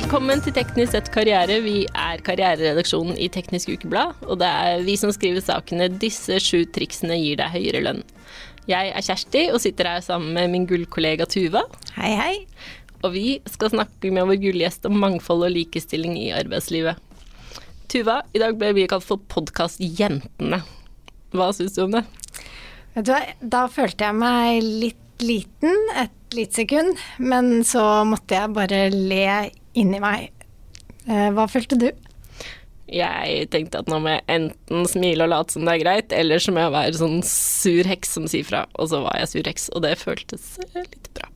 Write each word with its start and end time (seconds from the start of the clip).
Velkommen 0.00 0.40
til 0.40 0.54
Teknisk 0.56 0.94
sett 0.94 1.08
karriere. 1.12 1.58
Vi 1.60 1.82
er 1.84 2.22
karriereredaksjonen 2.24 3.18
i 3.20 3.26
Teknisk 3.28 3.68
Ukeblad, 3.68 4.22
og 4.24 4.38
det 4.40 4.46
er 4.48 4.84
vi 4.86 4.94
som 4.96 5.10
skriver 5.12 5.44
sakene 5.44 5.90
'Disse 5.92 6.38
sju 6.40 6.62
triksene 6.72 7.18
gir 7.20 7.36
deg 7.36 7.52
høyere 7.52 7.82
lønn'. 7.84 8.00
Jeg 8.64 8.94
er 8.96 9.04
Kjersti 9.04 9.42
og 9.52 9.60
sitter 9.60 9.90
her 9.90 10.00
sammen 10.00 10.32
med 10.32 10.48
min 10.54 10.64
gullkollega 10.70 11.26
Tuva. 11.28 11.66
Hei, 11.98 12.14
hei. 12.16 12.46
Og 13.04 13.12
vi 13.12 13.26
skal 13.44 13.74
snakke 13.74 14.08
med 14.08 14.24
vår 14.24 14.40
gullgjest 14.40 14.88
om 14.88 14.96
mangfold 15.04 15.44
og 15.44 15.52
likestilling 15.52 16.16
i 16.16 16.32
arbeidslivet. 16.32 16.96
Tuva, 17.92 18.22
i 18.32 18.40
dag 18.40 18.56
ble 18.56 18.72
vi 18.72 18.88
kalt 18.88 19.04
for 19.04 19.20
Podkastjentene. 19.20 20.62
Hva 21.36 21.52
syns 21.52 21.76
du 21.76 21.84
om 21.84 21.98
det? 21.98 22.06
Du 22.96 23.12
da 23.42 23.66
følte 23.68 24.08
jeg 24.08 24.16
meg 24.16 24.64
litt 24.64 25.06
liten 25.20 25.76
et 26.00 26.16
lite 26.32 26.62
sekund, 26.62 26.96
men 27.18 27.64
så 27.68 28.04
måtte 28.08 28.38
jeg 28.38 28.54
bare 28.56 28.86
le 28.94 29.50
inni 29.78 30.00
meg. 30.02 30.30
Eh, 31.06 31.28
hva 31.34 31.46
følte 31.50 31.78
du? 31.80 31.90
Jeg 32.90 33.46
tenkte 33.52 33.84
at 33.84 33.90
nå 33.90 34.00
må 34.02 34.16
jeg 34.16 34.24
enten 34.34 34.86
smile 34.90 35.26
og 35.26 35.30
late 35.30 35.54
som 35.54 35.66
det 35.66 35.76
er 35.76 35.84
greit, 35.84 36.14
eller 36.14 36.42
så 36.42 36.54
må 36.54 36.64
jeg 36.64 36.74
være 36.74 36.98
sånn 36.98 37.20
sur 37.26 37.86
heks 37.86 38.16
som 38.16 38.26
sier 38.30 38.46
fra. 38.46 38.64
Og 38.74 38.90
så 38.90 39.02
var 39.04 39.20
jeg 39.20 39.30
sur 39.30 39.50
heks, 39.52 39.68
og 39.74 39.84
det 39.86 39.94
føltes 40.00 40.56
litt 40.74 41.12
bra. 41.14 41.30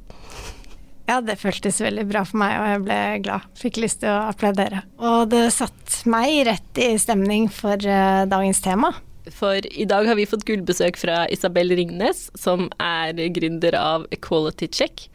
Ja, 1.04 1.18
det 1.20 1.36
føltes 1.36 1.82
veldig 1.84 2.06
bra 2.08 2.22
for 2.24 2.40
meg, 2.40 2.54
og 2.58 2.68
jeg 2.70 2.82
ble 2.86 3.00
glad. 3.26 3.48
Fikk 3.60 3.78
lyst 3.82 4.00
til 4.02 4.10
å 4.10 4.30
applaudere. 4.30 4.82
Og 5.04 5.28
det 5.34 5.46
satte 5.52 6.08
meg 6.10 6.46
rett 6.48 6.80
i 6.80 6.94
stemning 7.00 7.50
for 7.52 7.76
uh, 7.76 8.24
dagens 8.30 8.62
tema. 8.64 8.94
For 9.32 9.60
i 9.68 9.86
dag 9.88 10.08
har 10.08 10.16
vi 10.18 10.26
fått 10.28 10.44
gullbesøk 10.48 10.98
fra 11.00 11.22
Isabel 11.32 11.72
Ringnes, 11.76 12.26
som 12.36 12.66
er 12.82 13.16
gründer 13.36 13.76
av 13.78 14.08
Equality 14.16 14.68
Check. 14.72 15.06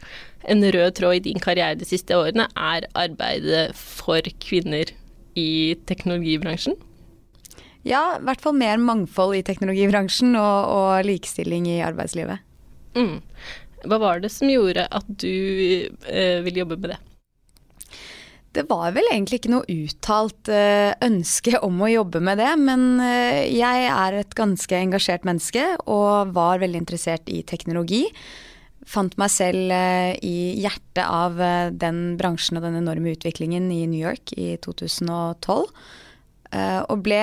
En 0.48 0.64
rød 0.64 0.94
tråd 0.96 1.18
i 1.18 1.24
din 1.28 1.42
karriere 1.42 1.76
de 1.76 1.88
siste 1.88 2.16
årene 2.16 2.46
er 2.56 2.86
arbeidet 2.96 3.70
for 3.76 4.24
kvinner 4.40 4.92
i 5.38 5.76
teknologibransjen? 5.88 6.78
Ja, 7.86 8.18
i 8.18 8.24
hvert 8.24 8.42
fall 8.44 8.56
mer 8.60 8.80
mangfold 8.80 9.38
i 9.38 9.44
teknologibransjen 9.44 10.34
og, 10.36 10.72
og 10.72 11.06
likestilling 11.08 11.68
i 11.68 11.80
arbeidslivet. 11.84 12.42
Mm. 12.96 13.20
Hva 13.88 14.00
var 14.00 14.20
det 14.20 14.32
som 14.32 14.50
gjorde 14.50 14.84
at 14.84 15.06
du 15.08 15.30
eh, 15.30 16.40
ville 16.44 16.60
jobbe 16.64 16.76
med 16.80 16.92
det? 16.94 16.98
Det 18.50 18.64
var 18.66 18.90
vel 18.96 19.06
egentlig 19.12 19.38
ikke 19.38 19.52
noe 19.52 19.70
uttalt 19.70 20.48
uh, 20.50 20.90
ønske 21.06 21.54
om 21.62 21.76
å 21.86 21.90
jobbe 21.92 22.18
med 22.26 22.40
det, 22.42 22.48
men 22.58 22.98
uh, 22.98 23.46
jeg 23.46 23.84
er 23.86 24.16
et 24.18 24.34
ganske 24.34 24.74
engasjert 24.74 25.26
menneske 25.28 25.62
og 25.84 26.32
var 26.34 26.58
veldig 26.58 26.80
interessert 26.82 27.30
i 27.30 27.44
teknologi. 27.46 28.08
Fant 28.88 29.16
meg 29.20 29.32
selv 29.32 29.74
uh, 29.74 30.14
i 30.24 30.60
hjertet 30.62 31.04
av 31.04 31.36
den 31.76 32.16
bransjen 32.20 32.60
og 32.60 32.64
den 32.64 32.80
enorme 32.80 33.12
utviklingen 33.14 33.68
i 33.74 33.84
New 33.90 34.00
York 34.00 34.34
i 34.36 34.54
2012. 34.64 35.68
og 36.90 37.02
ble 37.04 37.20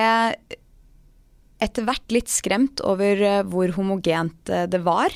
etter 1.58 1.84
hvert 1.84 2.14
litt 2.14 2.30
skremt 2.32 2.80
over 2.86 3.42
hvor 3.50 3.74
homogent 3.76 4.48
det 4.70 4.80
var 4.86 5.12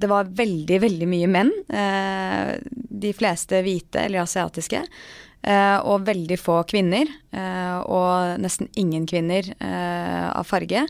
det 0.00 0.08
var 0.08 0.30
veldig, 0.36 0.78
veldig 0.80 1.08
mye 1.08 1.30
menn. 1.30 1.50
Eh, 1.68 2.56
de 3.04 3.12
fleste 3.16 3.60
hvite 3.64 4.06
eller 4.06 4.24
asiatiske. 4.24 4.82
Eh, 5.40 5.78
og 5.88 6.06
veldig 6.08 6.38
få 6.40 6.60
kvinner. 6.68 7.10
Eh, 7.32 7.76
og 7.84 8.40
nesten 8.42 8.70
ingen 8.80 9.06
kvinner 9.08 9.52
av 9.60 10.46
farge. 10.48 10.86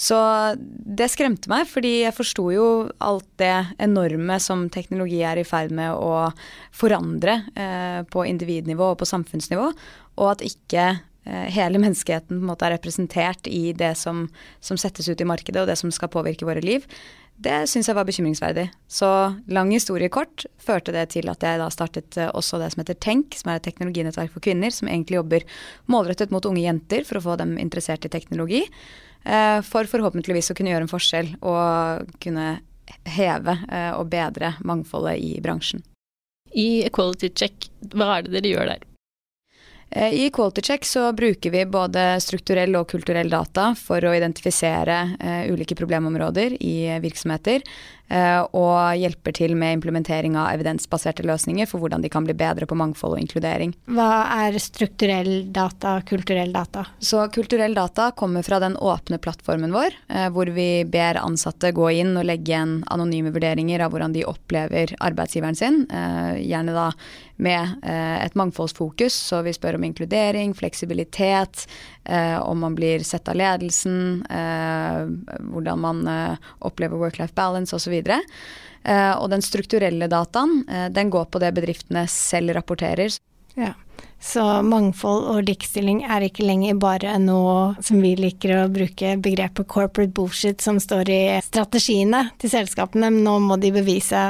Så 0.00 0.16
det 0.56 1.10
skremte 1.12 1.50
meg, 1.52 1.66
fordi 1.68 2.00
jeg 2.06 2.16
forsto 2.16 2.46
jo 2.54 2.66
alt 3.04 3.26
det 3.40 3.52
enorme 3.84 4.38
som 4.40 4.64
teknologi 4.72 5.20
er 5.26 5.42
i 5.42 5.44
ferd 5.44 5.74
med 5.76 5.92
å 5.92 6.30
forandre 6.72 7.36
på 8.08 8.24
individnivå 8.24 8.94
og 8.94 9.02
på 9.02 9.10
samfunnsnivå, 9.10 9.66
og 10.16 10.30
at 10.30 10.44
ikke 10.46 10.86
hele 11.52 11.82
menneskeheten 11.82 12.32
på 12.32 12.40
en 12.40 12.48
måte 12.48 12.64
er 12.64 12.78
representert 12.78 13.44
i 13.52 13.74
det 13.76 13.92
som, 14.00 14.24
som, 14.64 14.80
settes 14.80 15.10
ut 15.12 15.20
i 15.20 15.28
markedet, 15.28 15.60
og 15.60 15.68
det 15.68 15.76
som 15.76 15.92
skal 15.92 16.08
påvirke 16.08 16.48
våre 16.48 16.64
liv 16.64 16.88
det 17.40 17.64
syns 17.70 17.88
jeg 17.88 17.96
var 17.96 18.06
bekymringsverdig. 18.08 18.66
Så 18.90 19.08
lang 19.48 19.70
historie 19.72 20.10
kort 20.12 20.44
førte 20.60 20.92
det 20.92 21.06
til 21.14 21.30
at 21.32 21.44
jeg 21.44 21.60
da 21.60 21.68
startet 21.72 22.18
eh, 22.20 22.32
også 22.36 22.60
det 22.60 22.70
som 22.74 22.82
heter 22.82 22.98
Tenk, 23.00 23.36
som 23.38 23.50
er 23.50 23.60
et 23.60 23.66
teknologinettverk 23.68 24.32
for 24.34 24.44
kvinner, 24.44 24.72
som 24.74 24.90
egentlig 24.90 25.16
jobber 25.16 25.46
målrettet 25.90 26.34
mot 26.34 26.44
unge 26.48 26.66
jenter 26.66 27.06
for 27.08 27.20
å 27.20 27.24
få 27.30 27.38
dem 27.40 27.56
interessert 27.62 28.04
i 28.04 28.12
teknologi. 28.12 28.66
Eh, 29.24 29.60
for 29.66 29.84
forhåpentligvis 29.84 30.50
å 30.52 30.56
kunne 30.56 30.72
gjøre 30.72 30.86
en 30.86 30.90
forskjell 30.90 31.34
og 31.44 32.12
kunne 32.22 32.60
heve 33.04 33.56
eh, 33.68 33.92
og 33.94 34.08
bedre 34.12 34.54
mangfoldet 34.66 35.20
i 35.20 35.34
bransjen. 35.44 35.84
I 36.50 36.82
Equality 36.88 37.30
Check, 37.36 37.68
hva 37.92 38.16
er 38.16 38.26
det 38.26 38.38
dere 38.38 38.54
gjør 38.54 38.70
der? 38.72 38.86
Eh, 39.90 40.16
I 40.24 40.30
Quality 40.34 40.64
Check 40.64 40.88
så 40.88 41.10
bruker 41.16 41.52
vi 41.52 41.66
både 41.68 42.14
strukturell 42.24 42.74
og 42.80 42.88
kulturell 42.90 43.30
data 43.30 43.70
for 43.78 44.02
å 44.02 44.14
identifisere 44.16 45.02
ulike 45.52 45.76
problemområder 45.78 46.56
i 46.62 46.76
virksomheter. 47.02 47.66
Uh, 48.10 48.42
og 48.58 48.98
hjelper 48.98 49.34
til 49.36 49.52
med 49.54 49.76
implementering 49.76 50.34
av 50.34 50.48
evidensbaserte 50.56 51.22
løsninger 51.22 51.68
for 51.70 51.78
hvordan 51.78 52.02
de 52.02 52.10
kan 52.10 52.24
bli 52.26 52.34
bedre 52.34 52.66
på 52.66 52.74
mangfold 52.74 53.14
og 53.14 53.22
inkludering. 53.22 53.70
Hva 53.86 54.24
er 54.46 54.58
strukturell 54.58 55.44
data, 55.54 56.00
kulturell 56.08 56.50
data? 56.50 56.88
Så 56.98 57.22
Kulturell 57.30 57.76
data 57.76 58.08
kommer 58.16 58.42
fra 58.42 58.58
den 58.58 58.74
åpne 58.74 59.20
plattformen 59.22 59.70
vår, 59.74 59.94
uh, 60.10 60.26
hvor 60.34 60.50
vi 60.50 60.82
ber 60.90 61.20
ansatte 61.22 61.70
gå 61.76 61.86
inn 62.02 62.16
og 62.18 62.26
legge 62.26 62.50
igjen 62.50 62.80
anonyme 62.90 63.30
vurderinger 63.30 63.86
av 63.86 63.94
hvordan 63.94 64.16
de 64.16 64.26
opplever 64.26 64.96
arbeidsgiveren 64.98 65.58
sin. 65.58 65.84
gjerne 65.90 66.72
da 66.74 66.90
med 67.40 67.84
et 67.84 68.34
mangfoldsfokus, 68.36 69.14
så 69.30 69.40
vi 69.46 69.54
spør 69.54 69.78
om 69.78 69.84
inkludering, 69.86 70.52
fleksibilitet, 70.56 71.66
om 72.42 72.58
man 72.64 72.74
blir 72.74 73.04
sett 73.06 73.28
av 73.30 73.38
ledelsen, 73.38 74.24
hvordan 74.26 75.82
man 75.82 76.00
opplever 76.58 76.98
work-life 76.98 77.36
balance 77.38 77.76
osv. 77.76 78.00
Og 78.00 79.26
den 79.30 79.44
strukturelle 79.44 80.08
dataen, 80.10 80.64
den 80.90 81.10
går 81.12 81.30
på 81.30 81.42
det 81.42 81.52
bedriftene 81.58 82.06
selv 82.10 82.56
rapporterer. 82.56 83.14
Ja. 83.54 83.74
Så 84.20 84.42
mangfold 84.64 85.24
og 85.32 85.46
likestilling 85.48 86.02
er 86.04 86.24
ikke 86.26 86.44
lenger 86.44 86.76
bare 86.80 87.14
noe 87.20 87.74
som 87.84 88.02
vi 88.04 88.12
liker 88.18 88.52
å 88.58 88.68
bruke 88.72 89.14
begrepet 89.20 89.68
corporate 89.68 90.12
bullshit 90.16 90.60
som 90.60 90.76
står 90.80 91.10
i 91.12 91.22
strategiene 91.44 92.26
til 92.40 92.52
selskapene, 92.52 93.08
men 93.12 93.24
nå 93.24 93.38
må 93.44 93.56
de 93.60 93.72
bevise 93.72 94.20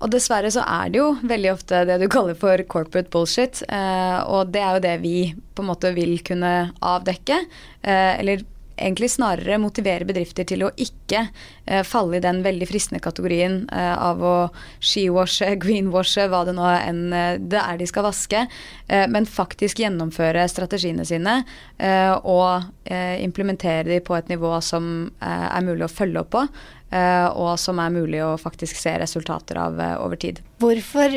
og 0.00 0.08
dessverre 0.14 0.50
så 0.52 0.62
er 0.64 0.92
det 0.92 1.00
jo 1.00 1.10
veldig 1.28 1.50
ofte 1.52 1.82
det 1.88 1.98
du 2.00 2.06
kaller 2.12 2.38
for 2.38 2.62
corporate 2.72 3.12
bullshit. 3.12 3.60
Eh, 3.68 4.18
og 4.32 4.52
det 4.54 4.62
er 4.64 4.76
jo 4.76 4.84
det 4.86 4.94
vi 5.02 5.16
på 5.36 5.64
en 5.64 5.68
måte 5.68 5.92
vil 5.96 6.14
kunne 6.24 6.54
avdekke. 6.80 7.36
Eh, 7.84 8.14
eller 8.22 8.46
egentlig 8.80 9.10
snarere 9.12 9.58
motivere 9.60 10.06
bedrifter 10.08 10.46
til 10.48 10.64
å 10.66 10.70
ikke 10.80 11.22
eh, 11.66 11.82
falle 11.86 12.18
i 12.18 12.24
den 12.24 12.42
veldig 12.44 12.68
fristende 12.70 13.02
kategorien 13.04 13.62
eh, 13.72 13.94
av 13.94 14.22
å 14.24 14.34
skewashe, 14.80 15.52
greenwashe, 15.62 16.26
hva 16.30 16.42
det 16.48 16.56
nå 16.56 16.66
er 16.66 16.84
enn 16.88 17.02
eh, 17.12 17.38
det 17.40 17.60
er 17.60 17.80
de 17.80 17.88
skal 17.90 18.06
vaske, 18.08 18.44
eh, 18.88 19.06
men 19.10 19.28
faktisk 19.28 19.82
gjennomføre 19.84 20.46
strategiene 20.50 21.06
sine 21.08 21.40
eh, 21.78 22.12
og 22.18 22.70
eh, 22.84 23.20
implementere 23.24 23.88
de 23.90 24.00
på 24.04 24.16
et 24.16 24.30
nivå 24.32 24.56
som 24.64 25.10
er 25.20 25.64
mulig 25.64 25.84
å 25.86 25.92
følge 25.92 26.20
opp 26.22 26.30
på, 26.34 26.42
og 26.90 27.50
som 27.60 27.78
er 27.82 27.92
mulig 27.94 28.18
å 28.24 28.32
faktisk 28.40 28.78
se 28.78 28.92
resultater 28.98 29.58
av 29.62 29.78
over 30.02 30.18
tid. 30.20 30.40
Hvorfor 30.62 31.14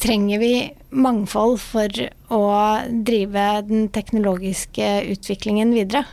trenger 0.00 0.38
vi 0.42 0.52
mangfold 0.94 1.58
for 1.62 2.02
å 2.34 2.44
drive 3.08 3.46
den 3.66 3.88
teknologiske 3.94 4.92
utviklingen 5.16 5.74
videre? 5.74 6.04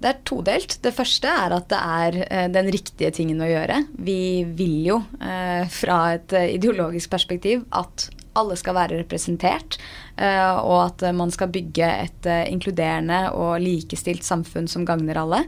Det 0.00 0.08
er 0.08 0.20
todelt. 0.24 0.78
Det 0.80 0.94
første 0.96 1.28
er 1.28 1.52
at 1.52 1.66
det 1.68 1.80
er 1.80 2.16
eh, 2.24 2.46
den 2.52 2.70
riktige 2.72 3.10
tingen 3.12 3.42
å 3.44 3.48
gjøre. 3.50 3.82
Vi 4.00 4.46
vil 4.56 4.78
jo 4.86 4.96
eh, 5.20 5.68
fra 5.68 5.98
et 6.14 6.32
eh, 6.36 6.54
ideologisk 6.56 7.12
perspektiv 7.12 7.66
at 7.76 8.08
alle 8.40 8.56
skal 8.56 8.76
være 8.76 9.00
representert, 9.00 9.74
og 10.14 10.76
at 10.84 11.02
man 11.18 11.32
skal 11.34 11.48
bygge 11.50 11.86
et 12.04 12.28
inkluderende 12.46 13.32
og 13.34 13.56
likestilt 13.58 14.22
samfunn 14.22 14.68
som 14.70 14.84
gagner 14.86 15.18
alle. 15.18 15.40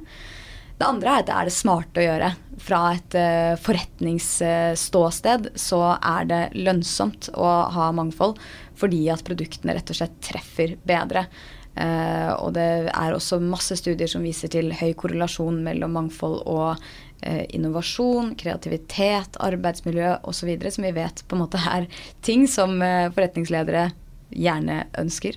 Det 0.80 0.88
andre 0.88 1.12
er 1.12 1.22
at 1.22 1.28
det 1.28 1.36
er 1.36 1.46
det 1.46 1.54
smarte 1.54 2.02
å 2.02 2.06
gjøre. 2.08 2.32
Fra 2.66 2.80
et 2.96 3.16
forretningsståsted 3.62 5.52
så 5.62 5.80
er 5.94 6.26
det 6.26 6.42
lønnsomt 6.58 7.30
å 7.38 7.52
ha 7.78 7.92
mangfold 7.94 8.34
fordi 8.82 9.04
at 9.14 9.22
produktene 9.30 9.78
rett 9.78 9.94
og 9.94 10.00
slett 10.02 10.18
treffer 10.26 10.74
bedre. 10.82 11.28
Uh, 11.72 12.32
og 12.36 12.52
det 12.52 12.90
er 12.92 13.14
også 13.16 13.38
masse 13.40 13.78
studier 13.80 14.10
som 14.10 14.24
viser 14.26 14.50
til 14.52 14.74
høy 14.76 14.90
korrelasjon 14.98 15.62
mellom 15.64 15.94
mangfold 15.96 16.42
og 16.44 16.74
uh, 16.76 17.44
innovasjon, 17.48 18.34
kreativitet, 18.36 19.38
arbeidsmiljø 19.40 20.18
osv., 20.28 20.52
som 20.68 20.84
vi 20.84 20.92
vet 20.98 21.24
på 21.24 21.38
en 21.38 21.44
måte 21.46 21.62
er 21.72 21.88
ting 22.20 22.44
som 22.50 22.76
uh, 22.84 23.08
forretningsledere 23.14 23.88
gjerne 24.32 24.86
ønsker 24.96 25.36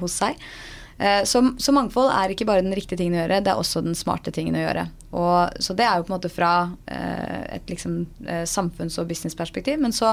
hos 0.00 0.16
seg. 0.18 0.40
Så, 0.98 1.38
så, 1.62 1.72
mangfold 1.74 2.08
er 2.10 2.32
ikke 2.32 2.48
bare 2.48 2.64
den 2.64 2.74
riktige 2.74 2.98
tingen 2.98 3.14
å 3.14 3.20
gjøre, 3.20 3.36
det 3.46 3.52
er 3.52 3.60
også 3.60 3.82
den 3.84 3.94
smarte 3.94 4.32
tingen 4.34 4.56
å 4.58 4.64
gjøre. 4.64 4.82
Og, 5.14 5.54
så 5.62 5.76
det 5.78 5.86
er 5.86 6.00
jo 6.00 6.08
på 6.08 6.10
en 6.10 6.16
måte 6.16 6.30
fra 6.34 6.50
et 7.54 7.72
liksom, 7.72 8.04
eh, 8.26 8.44
samfunns- 8.48 8.98
og 9.00 9.08
businessperspektiv. 9.10 9.80
Men 9.80 9.94
så 9.94 10.12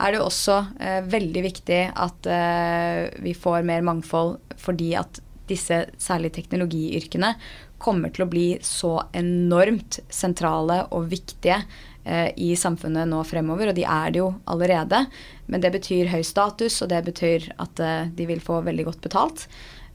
er 0.00 0.12
det 0.12 0.20
jo 0.20 0.26
også 0.28 0.58
eh, 0.80 1.00
veldig 1.04 1.44
viktig 1.50 1.82
at 1.92 2.30
eh, 2.30 3.06
vi 3.24 3.36
får 3.36 3.66
mer 3.66 3.84
mangfold 3.86 4.38
fordi 4.56 4.94
at 4.98 5.20
disse 5.46 5.84
særlig 6.02 6.32
teknologiyrkene 6.34 7.34
kommer 7.78 8.12
til 8.14 8.24
å 8.24 8.30
bli 8.30 8.46
så 8.64 8.96
enormt 9.16 10.00
sentrale 10.12 10.80
og 10.96 11.08
viktige 11.10 11.60
eh, 12.04 12.30
i 12.40 12.54
samfunnet 12.58 13.08
nå 13.10 13.22
fremover, 13.28 13.70
og 13.70 13.78
de 13.78 13.84
er 13.84 14.14
det 14.14 14.22
jo 14.22 14.30
allerede. 14.50 15.04
Men 15.46 15.62
det 15.62 15.74
betyr 15.76 16.10
høy 16.12 16.22
status, 16.26 16.80
og 16.82 16.90
det 16.92 17.02
betyr 17.10 17.50
at 17.62 17.82
eh, 17.82 18.08
de 18.16 18.28
vil 18.30 18.42
få 18.42 18.62
veldig 18.66 18.88
godt 18.88 19.04
betalt. 19.04 19.46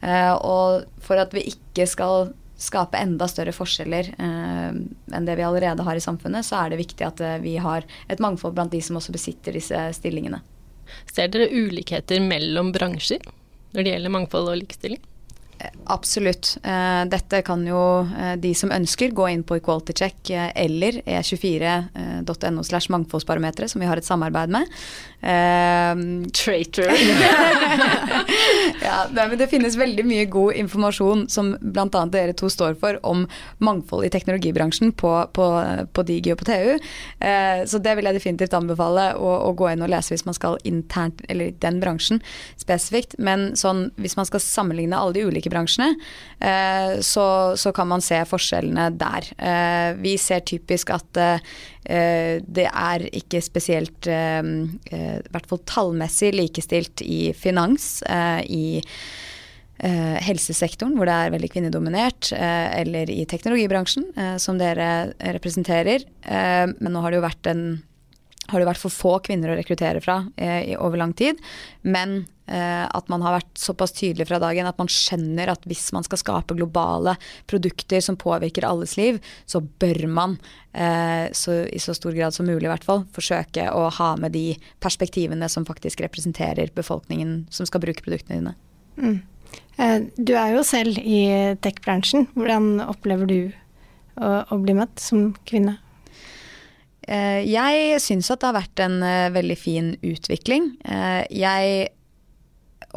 Eh, 0.01 0.33
og 0.33 0.85
for 1.03 1.21
at 1.21 1.33
vi 1.35 1.47
ikke 1.53 1.87
skal 1.89 2.31
skape 2.61 2.99
enda 3.01 3.27
større 3.29 3.53
forskjeller 3.55 4.11
eh, 4.13 4.71
enn 5.17 5.27
det 5.27 5.37
vi 5.39 5.45
allerede 5.45 5.85
har 5.87 5.97
i 5.97 6.03
samfunnet, 6.03 6.45
så 6.47 6.61
er 6.61 6.71
det 6.71 6.81
viktig 6.83 7.07
at 7.07 7.21
eh, 7.25 7.39
vi 7.43 7.57
har 7.61 7.87
et 8.11 8.21
mangfold 8.23 8.55
blant 8.57 8.73
de 8.73 8.81
som 8.85 8.99
også 8.99 9.15
besitter 9.15 9.57
disse 9.57 9.85
stillingene. 9.97 10.41
Ser 11.09 11.31
dere 11.31 11.49
ulikheter 11.51 12.21
mellom 12.23 12.73
bransjer 12.75 13.23
når 13.71 13.85
det 13.85 13.93
gjelder 13.93 14.13
mangfold 14.13 14.51
og 14.51 14.59
likestilling? 14.59 15.01
Absolutt. 15.85 16.57
Eh, 16.63 17.05
dette 17.11 17.41
kan 17.41 17.63
jo 17.67 17.81
eh, 18.05 18.35
de 18.39 18.53
som 18.55 18.71
ønsker 18.71 19.11
gå 19.15 19.27
inn 19.31 19.43
på 19.43 19.57
Equality 19.59 19.93
Check 19.97 20.29
eh, 20.31 20.51
eller 20.63 21.01
e24.no 21.03 22.63
slash 22.63 22.91
mangfoldsbarometeret, 22.93 23.71
som 23.71 23.81
vi 23.83 23.89
har 23.89 23.99
et 23.99 24.07
samarbeid 24.07 24.53
med. 24.53 24.71
Traitor. 25.21 26.89
ja, 28.87 28.95
det, 29.11 29.25
det, 29.37 29.49
finnes 29.51 29.75
veldig 29.77 30.05
mye 30.07 30.25
god 30.31 30.57
informasjon 30.63 31.27
som 31.29 31.51
bl.a. 31.61 32.05
dere 32.09 32.33
to 32.37 32.49
står 32.49 32.79
for 32.81 32.97
om 33.05 33.27
mangfold 33.61 34.07
i 34.07 34.11
teknologibransjen 34.13 34.95
på, 34.97 35.11
på, 35.35 35.47
på 35.93 36.05
Digi 36.07 36.33
og 36.33 36.41
på 36.41 36.47
TU. 36.49 36.89
Så 37.69 37.81
det 37.85 37.93
vil 37.97 38.09
jeg 38.09 38.17
definitivt 38.17 38.55
anbefale 38.57 39.11
å, 39.13 39.35
å 39.45 39.53
gå 39.57 39.69
inn 39.69 39.85
og 39.85 39.91
lese 39.93 40.15
hvis 40.15 40.25
man 40.25 40.37
skal 40.37 40.57
internt, 40.65 41.21
eller 41.29 41.53
den 41.61 41.77
bransjen 41.83 42.23
spesifikt. 42.57 43.13
Men 43.21 43.51
sånn, 43.59 43.91
hvis 44.01 44.17
man 44.17 44.25
skal 44.25 44.41
sammenligne 44.41 44.97
alle 44.97 45.19
de 45.19 45.27
ulike 45.29 45.50
bransjene, 45.51 45.95
eh, 46.39 46.99
så, 47.05 47.25
så, 47.59 47.73
kan 47.75 47.89
man 47.91 48.03
se 48.03 48.19
forskjellene 48.27 48.89
der. 48.99 49.27
Eh, 49.37 49.89
vi 50.01 50.15
ser 50.21 50.45
typisk 50.47 50.93
at 50.95 51.21
eh, 51.21 51.51
det 52.41 52.67
er 52.69 53.07
ikke 53.09 53.41
spesielt, 53.43 54.05
i 54.05 55.31
hvert 55.33 55.47
fall 55.49 55.61
tallmessig, 55.65 56.29
likestilt 56.37 57.01
i 57.01 57.33
finans, 57.33 58.03
i 58.45 58.83
helsesektoren, 59.81 60.93
hvor 60.93 61.09
det 61.09 61.15
er 61.17 61.33
veldig 61.33 61.49
kvinnedominert, 61.49 62.29
eller 62.37 63.09
i 63.09 63.25
teknologibransjen, 63.25 64.05
som 64.39 64.61
dere 64.61 65.09
representerer. 65.33 66.05
men 66.21 66.93
nå 66.93 67.01
har 67.01 67.11
det 67.11 67.17
jo 67.17 67.25
vært 67.25 67.49
en 67.49 67.65
har 68.51 68.61
det 68.61 68.67
vært 68.69 68.81
for 68.81 68.93
få 68.93 69.15
kvinner 69.25 69.53
å 69.53 69.57
rekruttere 69.59 70.03
fra 70.03 70.21
eh, 70.35 70.75
over 70.77 70.99
lang 71.01 71.13
tid. 71.17 71.39
Men 71.81 72.21
eh, 72.51 72.83
at 72.85 73.09
man 73.11 73.23
har 73.25 73.37
vært 73.39 73.59
såpass 73.59 73.95
tydelig 73.97 74.27
fra 74.29 74.41
dagen 74.43 74.67
at 74.69 74.79
man 74.81 74.91
skjønner 74.91 75.53
at 75.53 75.65
hvis 75.69 75.89
man 75.95 76.05
skal 76.07 76.21
skape 76.21 76.57
globale 76.59 77.15
produkter 77.51 78.03
som 78.03 78.19
påvirker 78.19 78.67
alles 78.67 78.97
liv, 78.99 79.21
så 79.49 79.63
bør 79.63 80.05
man 80.11 80.37
eh, 80.73 81.31
så, 81.37 81.63
i 81.65 81.81
så 81.81 81.95
stor 81.97 82.15
grad 82.17 82.35
som 82.35 82.49
mulig 82.49 82.67
i 82.67 82.73
hvert 82.73 82.87
fall 82.87 83.05
forsøke 83.15 83.69
å 83.73 83.87
ha 84.01 84.13
med 84.21 84.35
de 84.37 84.51
perspektivene 84.83 85.49
som 85.51 85.67
faktisk 85.67 86.03
representerer 86.05 86.73
befolkningen 86.75 87.45
som 87.53 87.69
skal 87.69 87.83
bruke 87.83 88.05
produktene 88.05 88.41
dine. 88.41 88.57
Mm. 89.01 89.19
Eh, 89.77 89.99
du 90.17 90.35
er 90.37 90.55
jo 90.55 90.65
selv 90.67 90.99
i 90.99 91.23
tech-bransjen. 91.63 92.27
Hvordan 92.35 92.83
opplever 92.85 93.29
du 93.29 93.39
å, 94.19 94.43
å 94.43 94.59
bli 94.61 94.75
møtt 94.77 95.01
som 95.01 95.31
kvinne? 95.47 95.77
Eh, 97.09 97.41
jeg 97.49 97.97
syns 98.03 98.29
at 98.29 98.41
det 98.41 98.51
har 98.51 98.59
vært 98.59 98.83
en 98.83 99.01
eh, 99.05 99.31
veldig 99.33 99.57
fin 99.57 99.89
utvikling. 100.05 100.75
Eh, 100.85 101.23
jeg 101.33 101.89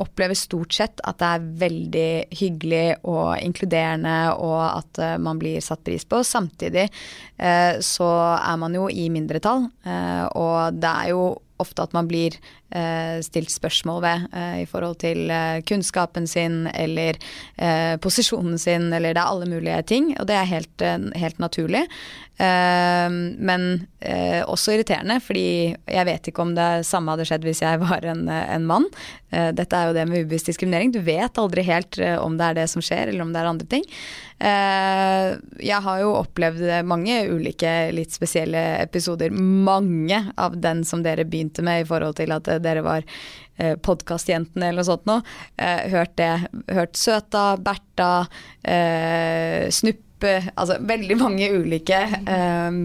opplever 0.00 0.34
stort 0.34 0.74
sett 0.74 1.00
at 1.06 1.20
det 1.20 1.28
er 1.28 1.48
veldig 1.60 2.08
hyggelig 2.34 2.86
og 3.06 3.36
inkluderende, 3.38 4.34
og 4.42 4.58
at 4.66 4.98
man 5.22 5.38
blir 5.38 5.62
satt 5.62 5.84
pris 5.86 6.02
på. 6.02 6.18
Samtidig 6.26 6.88
så 7.38 8.08
er 8.34 8.56
man 8.58 8.74
jo 8.74 8.88
i 8.90 9.04
mindretall, 9.14 9.68
og 10.34 10.80
det 10.82 10.90
er 10.90 11.12
jo 11.12 11.28
ofte 11.62 11.86
at 11.86 11.94
man 11.94 12.10
blir 12.10 12.34
stilt 13.24 13.52
spørsmål 13.52 14.02
ved 14.04 14.26
eh, 14.32 14.56
i 14.62 14.66
forhold 14.68 14.98
til 15.02 15.30
eh, 15.30 15.62
kunnskapen 15.66 16.26
sin 16.30 16.66
eller 16.74 17.18
eh, 17.56 17.96
posisjonen 18.02 18.58
sin, 18.58 18.92
eller 18.92 19.14
det 19.14 19.22
er 19.22 19.30
alle 19.30 19.48
mulige 19.50 19.80
ting, 19.94 20.12
og 20.18 20.28
det 20.30 20.38
er 20.38 20.50
helt, 20.50 20.84
eh, 20.84 20.98
helt 21.20 21.42
naturlig. 21.42 21.86
Eh, 22.34 23.10
men 23.38 23.68
også 24.44 24.74
irriterende, 24.74 25.14
fordi 25.24 25.72
jeg 25.72 26.04
vet 26.04 26.26
ikke 26.28 26.42
om 26.42 26.50
det 26.52 26.82
samme 26.84 27.14
hadde 27.14 27.24
skjedd 27.24 27.46
hvis 27.46 27.62
jeg 27.62 27.78
var 27.80 28.04
en, 28.04 28.26
en 28.28 28.66
mann. 28.68 28.84
dette 29.32 29.78
er 29.78 29.88
jo 29.88 29.94
det 29.96 30.04
med 30.10 30.26
ubevisst 30.26 30.50
diskriminering. 30.50 30.92
Du 30.92 30.98
vet 31.00 31.40
aldri 31.40 31.64
helt 31.64 31.96
om 32.20 32.36
det 32.36 32.50
er 32.50 32.58
det 32.58 32.66
som 32.68 32.84
skjer, 32.84 33.08
eller 33.08 33.24
om 33.24 33.32
det 33.32 33.40
er 33.40 33.48
andre 33.48 33.68
ting. 33.70 33.86
jeg 35.70 35.80
har 35.86 36.02
jo 36.02 36.12
opplevd 36.18 36.84
mange 36.84 37.16
ulike 37.32 37.72
litt 37.96 38.12
spesielle 38.12 38.60
episoder. 38.82 39.32
Mange 39.32 40.20
av 40.36 40.60
den 40.60 40.84
som 40.84 41.00
dere 41.06 41.24
begynte 41.24 41.64
med 41.64 41.86
i 41.86 41.88
forhold 41.88 42.20
til 42.20 42.36
at 42.36 42.52
dere 42.64 42.84
var 42.84 43.04
eh, 43.56 43.74
podkastjentene 43.76 44.70
eller 44.70 44.82
noe 44.82 44.88
sånt 44.88 45.08
noe. 45.10 45.24
Eh, 45.56 45.88
hørt 45.94 46.16
det. 46.20 46.32
Hørt 46.74 46.98
Søta, 46.98 47.54
Bertha, 47.60 48.26
eh, 48.62 49.68
Snuppe 49.74 50.04
Altså 50.24 50.78
veldig 50.80 51.16
mange 51.20 51.50
ulike 51.52 51.98
eh, 52.00 52.76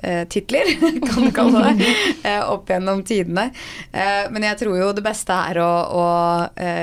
eh 0.00 0.22
titler, 0.32 0.70
kan 1.10 1.26
du 1.26 1.32
kalle 1.36 1.74
det, 1.76 1.88
eh, 2.24 2.40
opp 2.40 2.70
gjennom 2.72 3.02
tidene. 3.04 3.50
Eh, 3.92 4.30
men 4.32 4.46
jeg 4.48 4.62
tror 4.62 4.78
jo 4.78 4.86
det 4.96 5.04
beste 5.04 5.36
er 5.50 5.60
å, 5.60 5.68
å 5.92 6.06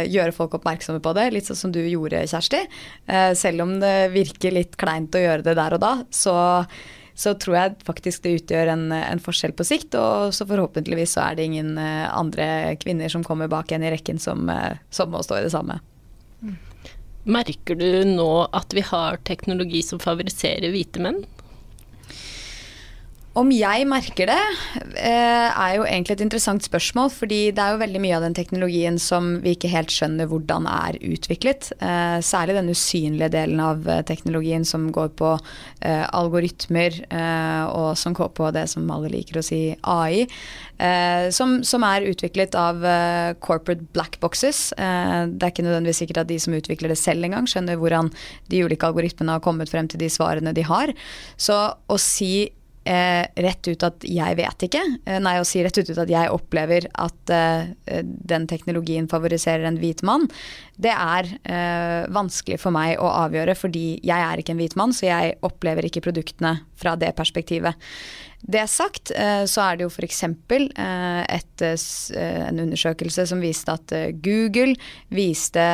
gjøre 0.05 0.35
folk 0.35 0.59
oppmerksomme 0.59 1.01
på 1.01 1.15
det, 1.17 1.31
litt 1.33 1.49
sånn 1.49 1.57
som 1.63 1.73
du 1.73 1.79
gjorde, 1.81 2.27
Kjersti. 2.29 2.61
selv 3.39 3.65
om 3.65 3.73
det 3.81 4.11
virker 4.13 4.53
litt 4.53 4.77
kleint 4.77 5.17
å 5.17 5.23
gjøre 5.23 5.47
det 5.47 5.57
der 5.57 5.79
og 5.79 5.81
da, 5.81 5.95
så 6.13 6.37
så 7.17 7.33
tror 7.41 7.55
jeg 7.57 7.77
faktisk 7.87 8.21
det 8.23 8.35
utgjør 8.37 8.69
en, 8.75 8.85
en, 8.93 9.21
forskjell 9.21 9.55
på 9.57 9.65
sikt. 9.65 9.95
Og 9.97 10.35
så 10.37 10.45
forhåpentligvis 10.45 11.15
så 11.17 11.23
er 11.25 11.37
det 11.37 11.47
ingen 11.49 11.71
eh, 11.81 12.05
andre 12.13 12.75
kvinner 12.77 13.09
som 13.09 13.23
kommer 13.25 13.49
bak 13.49 13.73
en 13.73 13.85
i 13.87 13.89
rekken 13.89 14.21
som, 14.21 14.45
eh, 14.53 14.77
som 14.93 15.09
må 15.09 15.23
stå 15.25 15.39
i 15.39 15.47
det 15.47 15.53
samme. 15.55 15.79
Merker 17.27 17.75
du 17.75 17.89
nå 18.07 18.29
at 18.55 18.71
vi 18.77 18.85
har 18.85 19.17
teknologi 19.27 19.81
som 19.83 19.99
favoriserer 19.99 20.69
hvite 20.71 21.01
menn? 21.03 21.23
Om 23.37 23.51
jeg 23.53 23.85
merker 23.85 24.31
det, 24.31 24.43
eh, 24.97 25.49
er 25.53 25.75
jo 25.75 25.83
egentlig 25.85 26.15
et 26.15 26.23
interessant 26.25 26.63
spørsmål. 26.63 27.11
Fordi 27.13 27.51
det 27.53 27.61
er 27.61 27.75
jo 27.75 27.83
veldig 27.83 28.01
mye 28.01 28.15
av 28.17 28.23
den 28.25 28.33
teknologien 28.33 28.97
som 28.97 29.41
vi 29.43 29.53
ikke 29.53 29.69
helt 29.69 29.93
skjønner 29.93 30.25
hvordan 30.25 30.65
er 30.65 30.97
utviklet. 31.05 31.69
Eh, 31.77 32.17
særlig 32.25 32.57
den 32.57 32.71
usynlige 32.73 33.29
delen 33.29 33.61
av 33.61 33.87
eh, 33.87 34.01
teknologien 34.01 34.65
som 34.65 34.91
går 34.91 35.13
på 35.17 35.37
algoritmer, 35.87 36.91
og 37.69 37.97
som 37.97 38.13
går 38.13 38.29
på 38.35 38.49
det 38.51 38.65
som 38.69 38.89
alle 38.91 39.09
liker 39.11 39.37
å 39.39 39.43
si 39.45 39.75
AI. 39.83 40.25
Som, 41.31 41.61
som 41.63 41.83
er 41.85 42.07
utviklet 42.09 42.55
av 42.57 42.81
corporate 43.43 43.85
black 43.93 44.17
boxes. 44.19 44.73
Det 44.75 45.43
er 45.43 45.51
ikke 45.51 45.65
nødvendigvis 45.65 46.01
sikkert 46.03 46.23
at 46.23 46.31
de 46.31 46.39
som 46.41 46.55
utvikler 46.57 46.91
det 46.91 46.99
selv 46.99 47.23
engang, 47.27 47.47
skjønner 47.47 47.79
hvordan 47.79 48.11
de 48.49 48.63
ulike 48.65 48.89
algoritmene 48.89 49.37
har 49.37 49.45
kommet 49.45 49.71
frem 49.71 49.87
til 49.87 50.01
de 50.01 50.09
svarene 50.11 50.53
de 50.57 50.65
har. 50.67 50.93
Så 51.37 51.59
å 51.87 51.99
si 52.01 52.49
eh, 52.87 53.25
rett 53.43 53.67
ut 53.67 53.83
at 53.85 54.05
jeg 54.07 54.37
vet 54.39 54.65
ikke. 54.67 54.83
Eh, 55.05 55.19
nei, 55.23 55.35
å 55.39 55.45
si 55.47 55.61
rett 55.65 55.77
ut 55.77 55.91
at 55.91 56.11
jeg 56.11 56.31
opplever 56.33 56.87
at 57.03 57.33
eh, 57.33 57.71
den 58.03 58.47
teknologien 58.49 59.09
favoriserer 59.11 59.67
en 59.67 59.79
hvit 59.81 60.03
mann, 60.07 60.27
det 60.77 60.93
er 60.93 61.29
eh, 61.49 62.07
vanskelig 62.13 62.59
for 62.61 62.75
meg 62.75 62.95
å 63.01 63.09
avgjøre, 63.25 63.57
fordi 63.57 63.85
jeg 64.05 64.27
er 64.29 64.41
ikke 64.41 64.55
en 64.55 64.61
hvit 64.61 64.77
mann, 64.79 64.95
så 64.95 65.09
jeg 65.09 65.35
opplever 65.45 65.87
ikke 65.87 66.05
produktene 66.05 66.59
fra 66.77 66.95
det 66.99 67.11
perspektivet. 67.17 67.75
Det 68.37 68.67
sagt, 68.69 69.11
eh, 69.17 69.43
så 69.49 69.65
er 69.65 69.77
det 69.79 69.87
jo 69.87 69.91
f.eks. 69.91 70.23
Eh, 70.29 71.39
en 72.17 72.63
undersøkelse 72.67 73.27
som 73.27 73.41
viste 73.43 73.73
at 73.73 73.93
Google 74.23 74.77
viste 75.13 75.65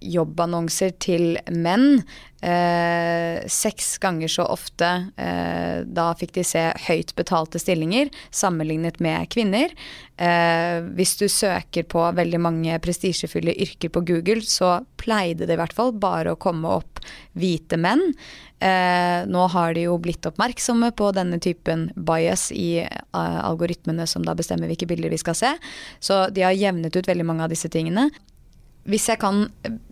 jobbannonser 0.00 0.94
til 1.02 1.36
menn 1.52 2.02
eh, 2.42 3.40
seks 3.50 3.98
ganger 4.02 4.32
så 4.32 4.46
ofte. 4.48 4.88
Eh, 5.20 5.82
da 5.86 6.10
fikk 6.18 6.34
de 6.38 6.44
se 6.46 6.62
høyt 6.88 7.14
betalte 7.18 7.60
stillinger 7.60 8.10
sammenlignet 8.32 9.00
med 9.04 9.28
kvinner. 9.32 9.72
Eh, 10.16 10.80
hvis 10.96 11.16
du 11.20 11.26
søker 11.28 11.86
på 11.88 12.04
veldig 12.16 12.40
mange 12.42 12.78
prestisjefulle 12.82 13.54
yrker 13.60 13.92
på 13.92 14.04
Google, 14.08 14.44
så 14.44 14.80
pleide 15.00 15.46
det 15.46 15.56
i 15.56 15.60
hvert 15.60 15.76
fall 15.76 15.92
bare 15.96 16.34
å 16.34 16.40
komme 16.40 16.78
opp 16.80 17.02
hvite 17.38 17.78
menn. 17.80 18.02
Eh, 18.60 19.24
nå 19.24 19.46
har 19.54 19.74
de 19.76 19.86
jo 19.86 19.96
blitt 20.02 20.26
oppmerksomme 20.28 20.90
på 20.96 21.12
denne 21.16 21.38
typen 21.40 21.86
bias 21.96 22.50
i 22.52 22.82
uh, 22.84 23.38
algoritmene 23.46 24.04
som 24.04 24.26
da 24.26 24.34
bestemmer 24.36 24.68
hvilke 24.68 24.88
bilder 24.90 25.12
vi 25.12 25.20
skal 25.22 25.38
se. 25.38 25.54
Så 25.96 26.26
de 26.28 26.44
har 26.44 26.56
jevnet 26.56 26.96
ut 26.96 27.08
veldig 27.08 27.24
mange 27.24 27.46
av 27.46 27.54
disse 27.54 27.72
tingene. 27.72 28.10
Hvis 28.84 29.08
jeg 29.08 29.20
kan 29.22 29.46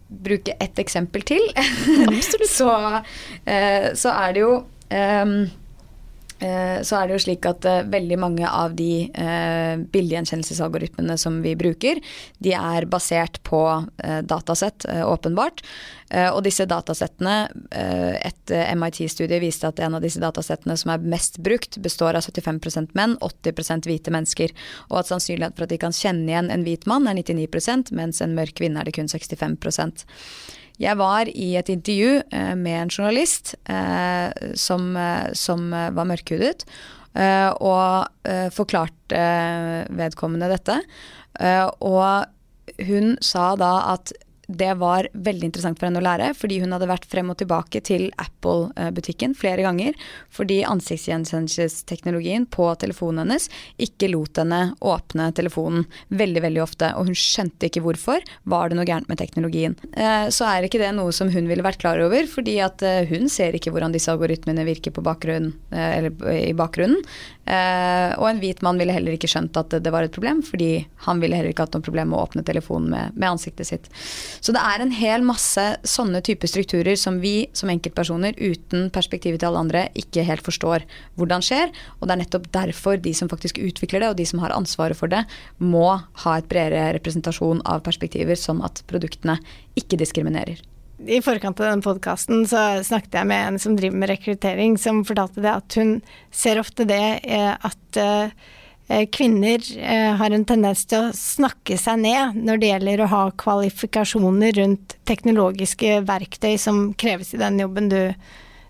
bruke 0.08 0.56
ett 0.60 0.78
eksempel 0.78 1.22
til, 1.22 1.44
så, 2.58 2.72
eh, 3.44 3.94
så, 3.94 4.12
er 4.14 4.36
det 4.36 4.44
jo 4.44 4.52
um, 4.90 5.40
så 6.38 6.98
er 6.98 7.08
det 7.08 7.16
jo 7.16 7.22
slik 7.24 7.46
at 7.48 7.66
uh, 7.66 7.80
veldig 7.90 8.18
mange 8.20 8.46
av 8.46 8.76
de 8.78 9.08
uh, 9.10 9.80
bildegjenkjennelsesalgoritmene 9.90 11.16
som 11.18 11.40
vi 11.42 11.56
bruker, 11.58 11.98
de 12.38 12.54
er 12.54 12.86
basert 12.90 13.40
på 13.46 13.60
datasett, 14.28 14.86
åpenbart. 15.04 15.62
og 16.32 16.38
disse 16.44 16.64
datasettene 16.68 17.34
Et 17.72 18.52
MIT-studie 18.78 19.40
viste 19.42 19.68
at 19.68 19.80
en 19.84 19.96
av 19.98 20.02
disse 20.02 20.20
datasettene 20.20 20.76
som 20.76 20.92
er 20.92 21.02
mest 21.02 21.38
brukt, 21.44 21.78
består 21.84 22.16
av 22.16 22.24
75% 22.24 22.94
menn, 22.94 23.16
80% 23.20 23.88
hvite 23.90 24.14
mennesker. 24.14 24.54
Og 24.88 25.00
at 25.02 25.10
sannsynligheten 25.10 25.56
for 25.56 25.66
at 25.66 25.74
de 25.74 25.80
kan 25.82 25.92
kjenne 25.94 26.30
igjen 26.30 26.50
en 26.54 26.64
hvit 26.66 26.86
mann, 26.90 27.08
er 27.08 27.18
99% 27.18 27.92
mens 27.98 28.22
en 28.24 28.36
mørk 28.38 28.58
kvinne 28.62 28.80
er 28.80 28.88
det 28.88 28.96
kun 28.96 29.10
65 29.10 29.58
jeg 30.78 30.98
var 30.98 31.28
i 31.30 31.48
et 31.58 31.70
intervju 31.72 32.20
eh, 32.22 32.54
med 32.58 32.82
en 32.84 32.92
journalist 32.92 33.54
eh, 33.66 34.30
som, 34.54 34.92
eh, 34.96 35.30
som, 35.34 35.70
var 35.72 36.08
mørkhudet, 36.08 36.64
og 37.18 38.28
forklarte 38.54 39.20
vedkommende 39.96 40.50
dette. 40.52 40.76
og 41.82 42.28
hun 42.86 43.16
sa 43.24 43.46
da 43.58 43.70
at 43.94 44.12
det 44.48 44.70
var 44.80 45.08
veldig 45.12 45.50
interessant 45.50 45.76
for 45.78 45.88
henne 45.88 46.00
å 46.00 46.04
lære, 46.04 46.30
fordi 46.36 46.56
hun 46.62 46.72
hadde 46.72 46.88
vært 46.88 47.04
frem 47.10 47.28
og 47.28 47.36
tilbake 47.40 47.82
til 47.84 48.06
Apple-butikken 48.16 49.34
flere 49.36 49.64
ganger 49.66 49.96
fordi 50.32 50.62
ansiktsgjenkjennelsesteknologien 50.64 52.46
på 52.48 52.70
telefonen 52.80 53.26
hennes 53.26 53.48
ikke 53.82 54.08
lot 54.12 54.40
henne 54.40 54.72
åpne 54.80 55.28
telefonen 55.36 55.84
veldig, 56.08 56.42
veldig 56.46 56.62
ofte. 56.64 56.90
Og 56.96 57.10
hun 57.10 57.18
skjønte 57.18 57.68
ikke 57.68 57.82
hvorfor. 57.84 58.24
Var 58.48 58.70
det 58.70 58.78
noe 58.78 58.88
gærent 58.88 59.10
med 59.10 59.20
teknologien? 59.20 59.76
Eh, 59.92 60.28
så 60.32 60.48
er 60.48 60.64
ikke 60.68 60.80
det 60.80 60.94
noe 60.96 61.12
som 61.12 61.28
hun 61.32 61.50
ville 61.50 61.64
vært 61.66 61.82
klar 61.82 62.00
over, 62.00 62.24
fordi 62.30 62.56
at 62.64 62.84
eh, 62.86 63.04
hun 63.10 63.28
ser 63.32 63.56
ikke 63.58 63.74
hvordan 63.74 63.92
disse 63.92 64.12
algoritmene 64.12 64.64
virker 64.68 64.94
på 64.96 65.04
bakgrunnen, 65.04 65.52
eller 65.74 66.14
i 66.32 66.54
bakgrunnen. 66.56 67.04
Og 67.48 68.26
en 68.28 68.40
hvit 68.42 68.60
mann 68.64 68.78
ville 68.80 68.92
heller 68.92 69.14
ikke 69.16 69.30
skjønt 69.30 69.56
at 69.56 69.72
det 69.80 69.92
var 69.92 70.04
et 70.04 70.12
problem, 70.14 70.42
fordi 70.44 70.84
han 71.06 71.22
ville 71.22 71.36
heller 71.38 71.54
ikke 71.54 71.64
hatt 71.64 71.76
noe 71.76 71.84
problem 71.84 72.10
med 72.12 72.18
å 72.18 72.24
åpne 72.26 72.44
telefonen 72.46 72.90
med, 72.92 73.16
med 73.16 73.30
ansiktet 73.30 73.70
sitt. 73.70 73.88
Så 74.44 74.52
det 74.54 74.60
er 74.60 74.84
en 74.84 74.92
hel 74.94 75.24
masse 75.26 75.64
sånne 75.88 76.20
typer 76.24 76.50
strukturer 76.50 76.98
som 77.00 77.20
vi 77.22 77.48
som 77.56 77.72
enkeltpersoner 77.72 78.36
uten 78.38 78.88
perspektivet 78.94 79.40
til 79.40 79.50
alle 79.50 79.64
andre 79.64 79.84
ikke 79.98 80.26
helt 80.28 80.44
forstår 80.46 80.86
hvordan 81.18 81.44
skjer. 81.44 81.72
Og 81.98 82.08
det 82.08 82.16
er 82.16 82.22
nettopp 82.24 82.48
derfor 82.54 83.00
de 83.00 83.14
som 83.16 83.30
faktisk 83.32 83.60
utvikler 83.62 84.04
det, 84.04 84.12
og 84.12 84.18
de 84.20 84.28
som 84.28 84.42
har 84.44 84.54
ansvaret 84.56 84.98
for 84.98 85.12
det, 85.12 85.24
må 85.58 85.86
ha 86.24 86.38
et 86.38 86.48
bredere 86.50 86.92
representasjon 86.98 87.64
av 87.68 87.84
perspektiver, 87.86 88.38
sånn 88.38 88.64
at 88.66 88.84
produktene 88.90 89.38
ikke 89.78 90.00
diskriminerer. 90.00 90.60
I 91.06 91.20
forkant 91.22 91.60
av 91.60 91.66
den 91.66 91.82
podkasten 91.84 92.46
så 92.50 92.82
snakket 92.84 93.20
jeg 93.20 93.30
med 93.30 93.44
en 93.46 93.58
som 93.62 93.76
driver 93.78 94.00
med 94.02 94.10
rekruttering, 94.10 94.78
som 94.78 95.04
fortalte 95.06 95.44
det 95.44 95.52
at 95.52 95.76
hun 95.78 95.92
ser 96.34 96.58
ofte 96.58 96.86
det 96.88 97.20
eh, 97.22 97.52
at 97.54 98.00
eh, 98.02 99.04
kvinner 99.14 99.62
eh, 99.78 100.10
har 100.18 100.34
en 100.34 100.46
tendens 100.48 100.82
til 100.90 101.06
å 101.06 101.14
snakke 101.14 101.78
seg 101.78 102.02
ned 102.02 102.42
når 102.42 102.58
det 102.58 102.72
gjelder 102.72 103.04
å 103.04 103.12
ha 103.14 103.22
kvalifikasjoner 103.44 104.58
rundt 104.58 104.98
teknologiske 105.06 106.00
verktøy 106.08 106.56
som 106.58 106.88
kreves 106.98 107.34
i 107.34 107.42
den 107.44 107.62
jobben 107.62 107.92
du 107.94 108.02
Eh, 108.02 108.14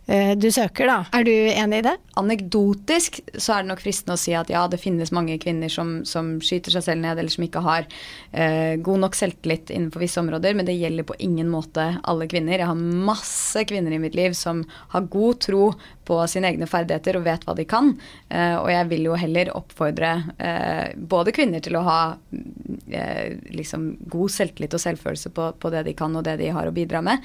du 0.08 0.46
søker, 0.48 0.88
da. 0.88 0.98
Er 1.12 1.24
du 1.26 1.30
enig 1.32 1.82
i 1.82 1.84
det? 1.84 1.94
Anekdotisk 2.16 3.18
så 3.36 3.54
er 3.54 3.64
det 3.64 3.68
nok 3.68 3.82
fristende 3.82 4.16
å 4.16 4.20
si 4.20 4.32
at 4.32 4.48
ja, 4.48 4.62
det 4.70 4.80
finnes 4.80 5.12
mange 5.12 5.36
kvinner 5.42 5.68
som, 5.68 5.98
som 6.08 6.38
skyter 6.40 6.72
seg 6.72 6.86
selv 6.86 7.02
ned, 7.04 7.20
eller 7.20 7.32
som 7.32 7.44
ikke 7.44 7.62
har 7.66 7.84
eh, 8.32 8.78
god 8.80 9.02
nok 9.04 9.18
selvtillit 9.18 9.72
innenfor 9.74 10.02
visse 10.02 10.22
områder, 10.22 10.56
men 10.56 10.68
det 10.68 10.78
gjelder 10.78 11.06
på 11.08 11.18
ingen 11.24 11.50
måte 11.52 11.90
alle 12.08 12.28
kvinner. 12.30 12.56
Jeg 12.56 12.70
har 12.70 12.88
masse 13.10 13.66
kvinner 13.68 13.94
i 13.94 14.00
mitt 14.00 14.16
liv 14.16 14.36
som 14.38 14.64
har 14.94 15.10
god 15.12 15.42
tro 15.44 15.62
på 16.08 16.18
sine 16.30 16.48
egne 16.52 16.66
ferdigheter 16.68 17.18
og 17.18 17.26
vet 17.26 17.44
hva 17.44 17.54
de 17.58 17.66
kan. 17.68 17.92
Eh, 18.32 18.56
og 18.56 18.70
jeg 18.72 18.88
vil 18.92 19.08
jo 19.10 19.18
heller 19.20 19.52
oppfordre 19.56 20.12
eh, 20.40 20.96
både 20.96 21.34
kvinner 21.36 21.60
til 21.64 21.76
å 21.76 21.84
ha 21.84 22.00
eh, 22.32 23.36
liksom 23.52 23.90
god 24.08 24.32
selvtillit 24.32 24.76
og 24.78 24.84
selvfølelse 24.86 25.32
på, 25.36 25.50
på, 25.60 25.72
det 25.74 25.84
de 25.90 25.94
kan 25.98 26.16
og 26.16 26.24
det 26.24 26.38
de 26.40 26.48
har 26.54 26.68
å 26.68 26.74
bidra 26.74 27.02
med. 27.04 27.24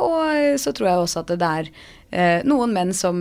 Og 0.00 0.56
så 0.60 0.72
tror 0.72 0.88
jeg 0.88 1.02
også 1.02 1.24
at 1.24 1.34
det 1.40 1.48
er 1.48 2.44
noen 2.48 2.72
menn 2.72 2.94
som 2.96 3.18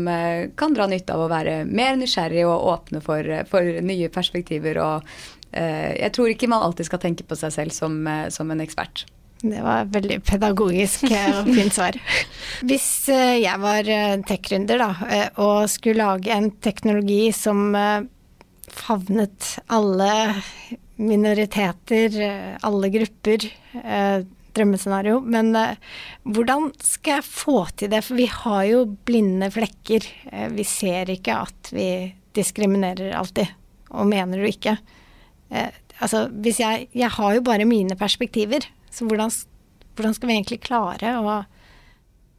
kan 0.56 0.76
dra 0.78 0.86
nytte 0.88 1.12
av 1.12 1.26
å 1.26 1.32
være 1.32 1.58
mer 1.68 1.98
nysgjerrig 2.00 2.46
og 2.48 2.70
åpne 2.72 3.02
for, 3.04 3.34
for 3.50 3.82
nye 3.84 4.08
perspektiver. 4.14 4.80
Og 4.80 5.12
jeg 5.52 6.14
tror 6.16 6.32
ikke 6.32 6.48
man 6.48 6.64
alltid 6.64 6.88
skal 6.88 7.04
tenke 7.04 7.28
på 7.28 7.36
seg 7.36 7.52
selv 7.58 7.76
som, 7.76 8.00
som 8.32 8.54
en 8.54 8.64
ekspert. 8.64 9.04
Det 9.42 9.62
var 9.62 9.84
et 9.84 9.94
veldig 9.94 10.18
pedagogisk 10.26 11.04
og 11.12 11.50
fint 11.54 11.76
svar. 11.76 11.98
Hvis 12.66 13.08
jeg 13.12 13.62
var 13.62 13.86
tech-gründer 14.28 14.82
og 15.38 15.68
skulle 15.70 16.02
lage 16.02 16.34
en 16.34 16.50
teknologi 16.64 17.32
som 17.36 17.76
favnet 18.68 19.52
alle 19.72 20.10
minoriteter, 20.98 22.18
alle 22.66 22.90
grupper, 22.96 23.46
drømmescenario. 24.58 25.20
Men 25.22 25.54
hvordan 26.26 26.72
skal 26.82 27.20
jeg 27.20 27.28
få 27.30 27.60
til 27.78 27.92
det? 27.94 28.02
For 28.08 28.18
vi 28.18 28.26
har 28.32 28.64
jo 28.72 28.80
blinde 29.06 29.52
flekker. 29.54 30.08
Vi 30.56 30.66
ser 30.66 31.14
ikke 31.14 31.36
at 31.46 31.70
vi 31.78 31.90
diskriminerer 32.38 33.14
alltid. 33.20 33.54
Og 33.94 34.10
mener 34.10 34.42
du 34.42 34.50
ikke. 34.50 34.80
Altså, 36.02 36.26
jeg 36.44 36.90
Jeg 36.94 37.10
har 37.10 37.38
jo 37.38 37.46
bare 37.46 37.66
mine 37.70 37.96
perspektiver. 37.96 38.66
Så 38.92 39.08
hvordan, 39.08 39.34
hvordan 39.96 40.18
skal 40.18 40.30
vi 40.30 40.38
egentlig 40.40 40.64
klare 40.66 41.18
å 41.22 41.38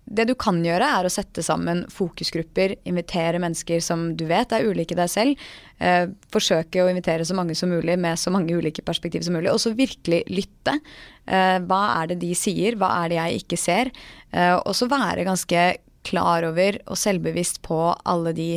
det 0.08 0.24
du 0.28 0.34
kan 0.40 0.58
gjøre, 0.64 0.86
er 0.98 1.06
å 1.06 1.12
sette 1.12 1.42
sammen 1.44 1.82
fokusgrupper, 1.92 2.74
invitere 2.88 3.40
mennesker 3.42 3.82
som 3.84 4.06
du 4.16 4.24
vet 4.30 4.52
er 4.56 4.64
ulike 4.68 4.96
deg 4.96 5.10
selv. 5.12 5.48
Eh, 5.84 6.08
forsøke 6.32 6.82
å 6.82 6.88
invitere 6.88 7.26
så 7.28 7.36
mange 7.36 7.56
som 7.58 7.70
mulig 7.72 7.98
med 8.00 8.20
så 8.20 8.32
mange 8.32 8.56
ulike 8.56 8.84
perspektiv 8.86 9.26
som 9.26 9.36
mulig. 9.36 9.50
Og 9.52 9.60
så 9.62 9.74
virkelig 9.76 10.22
lytte. 10.32 10.78
Eh, 11.26 11.58
hva 11.68 11.82
er 11.98 12.12
det 12.12 12.20
de 12.22 12.32
sier, 12.38 12.78
hva 12.80 12.94
er 13.02 13.12
det 13.12 13.20
jeg 13.20 13.42
ikke 13.42 13.60
ser? 13.60 13.92
Eh, 14.32 14.54
og 14.56 14.72
så 14.76 14.88
være 14.90 15.28
ganske 15.28 15.68
klar 16.08 16.46
over 16.48 16.78
og 16.88 16.98
selvbevisst 16.98 17.60
på 17.66 17.78
alle 18.08 18.34
de 18.36 18.52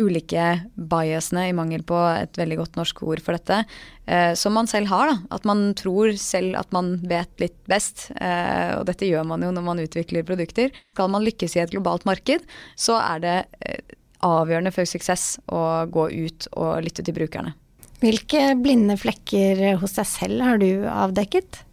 ulike 0.00 0.44
biasene, 0.74 1.48
i 1.50 1.56
mangel 1.56 1.82
på 1.86 1.98
et 2.14 2.38
veldig 2.38 2.58
godt 2.60 2.78
norsk 2.78 3.02
ord 3.04 3.22
for 3.24 3.36
dette, 3.36 3.62
eh, 4.06 4.32
som 4.38 4.54
man 4.56 4.68
selv 4.70 4.90
har. 4.92 5.10
da. 5.10 5.16
At 5.36 5.46
man 5.48 5.72
tror 5.78 6.14
selv 6.20 6.56
at 6.60 6.72
man 6.72 6.98
vet 7.02 7.32
litt 7.42 7.58
best. 7.70 8.10
Eh, 8.16 8.76
og 8.78 8.86
dette 8.88 9.08
gjør 9.08 9.26
man 9.26 9.42
jo 9.44 9.52
når 9.54 9.66
man 9.66 9.82
utvikler 9.82 10.26
produkter. 10.26 10.70
Skal 10.94 11.10
man 11.12 11.24
lykkes 11.26 11.56
i 11.56 11.64
et 11.64 11.72
globalt 11.74 12.06
marked, 12.08 12.46
så 12.76 13.00
er 13.00 13.24
det 13.24 13.38
eh, 13.60 13.96
avgjørende 14.26 14.72
for 14.74 14.88
suksess 14.88 15.38
å 15.48 15.86
gå 15.90 16.10
ut 16.10 16.48
og 16.52 16.84
lytte 16.84 17.04
til 17.04 17.16
brukerne. 17.16 17.54
Hvilke 18.00 18.54
blinde 18.56 18.96
flekker 18.96 19.76
hos 19.80 19.98
deg 19.98 20.08
selv 20.08 20.44
har 20.46 20.60
du 20.60 20.86
avdekket? 20.88 21.64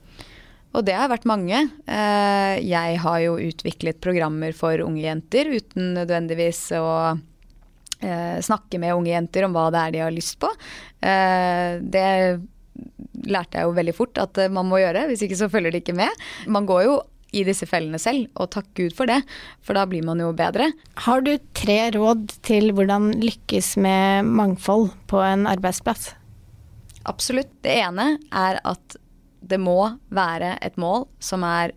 Og 0.75 0.83
det 0.85 0.97
har 0.97 1.09
vært 1.09 1.27
mange. 1.29 1.63
Eh, 1.87 2.57
jeg 2.65 2.99
har 3.03 3.21
jo 3.23 3.39
utviklet 3.39 4.01
programmer 4.03 4.53
for 4.55 4.83
unge 4.83 5.05
jenter 5.05 5.49
uten 5.53 5.93
nødvendigvis 5.95 6.61
å 6.77 6.87
eh, 8.03 8.37
snakke 8.45 8.81
med 8.81 8.95
unge 8.97 9.13
jenter 9.13 9.47
om 9.47 9.55
hva 9.55 9.69
det 9.73 9.83
er 9.83 9.95
de 9.95 10.05
har 10.05 10.15
lyst 10.15 10.37
på. 10.43 10.51
Eh, 11.01 11.79
det 11.81 12.07
lærte 13.27 13.57
jeg 13.57 13.65
jo 13.65 13.77
veldig 13.77 13.95
fort 13.97 14.19
at 14.21 14.37
man 14.53 14.67
må 14.69 14.81
gjøre, 14.83 15.07
hvis 15.09 15.23
ikke 15.25 15.39
så 15.39 15.49
følger 15.49 15.73
de 15.73 15.81
ikke 15.81 15.97
med. 15.97 16.27
Man 16.51 16.67
går 16.69 16.83
jo 16.85 16.97
i 17.35 17.43
disse 17.47 17.67
fellene 17.67 17.99
selv, 17.99 18.29
og 18.39 18.51
takk 18.53 18.69
Gud 18.77 18.93
for 18.95 19.09
det, 19.09 19.19
for 19.65 19.75
da 19.75 19.83
blir 19.89 20.05
man 20.05 20.21
jo 20.21 20.29
bedre. 20.37 20.69
Har 21.03 21.23
du 21.25 21.33
tre 21.57 21.79
råd 21.95 22.29
til 22.45 22.71
hvordan 22.75 23.11
lykkes 23.19 23.75
med 23.83 24.29
mangfold 24.29 24.93
på 25.11 25.19
en 25.25 25.47
arbeidsplass? 25.49 26.13
Absolutt. 27.07 27.51
Det 27.63 27.75
ene 27.81 28.13
er 28.35 28.61
at 28.67 28.97
det 29.41 29.59
må 29.61 29.79
være 30.13 30.55
et 30.65 30.77
mål 30.79 31.05
som 31.23 31.45
er 31.47 31.75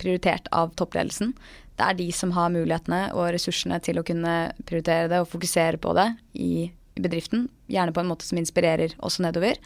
prioritert 0.00 0.48
av 0.52 0.72
toppledelsen. 0.78 1.34
Det 1.74 1.86
er 1.86 1.98
de 1.98 2.08
som 2.14 2.32
har 2.36 2.52
mulighetene 2.54 3.08
og 3.16 3.32
ressursene 3.34 3.80
til 3.82 3.98
å 3.98 4.06
kunne 4.06 4.54
prioritere 4.66 5.10
det 5.10 5.22
og 5.22 5.30
fokusere 5.30 5.80
på 5.82 5.94
det 5.98 6.08
i 6.38 6.68
bedriften. 6.94 7.48
Gjerne 7.70 7.94
på 7.94 8.02
en 8.02 8.10
måte 8.10 8.26
som 8.26 8.38
inspirerer 8.38 8.94
også 9.02 9.24
nedover. 9.26 9.58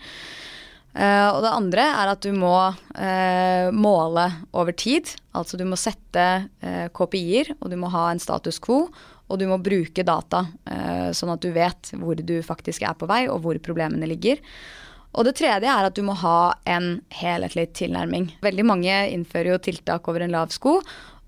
Uh, 0.97 1.29
og 1.37 1.43
det 1.45 1.53
andre 1.53 1.85
er 2.01 2.11
at 2.11 2.25
du 2.25 2.33
må 2.35 2.57
uh, 2.73 3.69
måle 3.77 4.25
over 4.57 4.73
tid. 4.73 5.13
Altså 5.37 5.61
du 5.61 5.67
må 5.69 5.77
sette 5.79 6.25
uh, 6.65 6.89
KPI-er, 6.97 7.53
og 7.61 7.69
du 7.71 7.77
må 7.81 7.93
ha 7.93 8.09
en 8.11 8.23
status 8.23 8.59
quo. 8.65 8.87
Og 9.29 9.37
du 9.37 9.45
må 9.45 9.59
bruke 9.61 10.01
data, 10.09 10.39
sånn 11.13 11.35
at 11.35 11.43
du 11.45 11.51
vet 11.53 11.91
hvor 12.01 12.17
du 12.17 12.39
faktisk 12.41 12.87
er 12.89 12.95
på 12.97 13.05
vei, 13.11 13.27
og 13.29 13.43
hvor 13.45 13.59
problemene 13.61 14.09
ligger. 14.09 14.41
Og 15.17 15.25
det 15.27 15.39
tredje 15.41 15.71
er 15.71 15.89
at 15.89 15.97
du 15.97 16.03
må 16.07 16.15
ha 16.21 16.55
en 16.69 16.99
helhetlig 17.17 17.71
tilnærming. 17.79 18.29
Veldig 18.45 18.67
mange 18.67 18.97
innfører 19.15 19.55
jo 19.55 19.63
tiltak 19.69 20.09
over 20.11 20.25
en 20.25 20.35
lav 20.35 20.53
sko. 20.55 20.79